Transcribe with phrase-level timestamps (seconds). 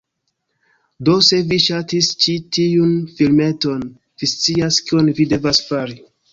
[1.09, 3.87] Do, se vi ŝatis ĉi tiun filmeton,
[4.23, 5.99] vi scias kion vi devas fari.